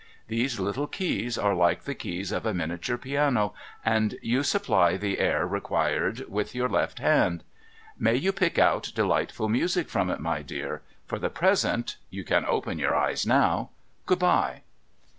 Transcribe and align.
These 0.29 0.59
little 0.59 0.87
keys 0.87 1.37
are 1.37 1.53
like 1.53 1.83
the 1.83 1.93
keys 1.93 2.31
of 2.31 2.43
a 2.47 2.55
minia 2.55 2.81
ture 2.81 2.97
piano, 2.97 3.53
and 3.85 4.15
you 4.23 4.41
supply 4.41 4.97
the 4.97 5.19
air 5.19 5.45
required 5.45 6.21
with 6.27 6.55
your 6.55 6.67
left 6.67 6.97
hand. 6.97 7.43
May 7.99 8.15
you 8.15 8.31
pick 8.31 8.57
out 8.57 8.91
delightful 8.95 9.47
music 9.47 9.89
from 9.89 10.09
it, 10.09 10.19
my 10.19 10.41
dear! 10.41 10.81
For 11.05 11.19
the 11.19 11.29
present— 11.29 11.97
you 12.09 12.23
can 12.23 12.47
open 12.47 12.79
your 12.79 12.95
eyes 12.95 13.27
now— 13.27 13.69
good 14.07 14.17
bye! 14.17 14.63